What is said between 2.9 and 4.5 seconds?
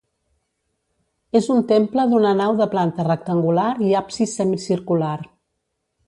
rectangular i absis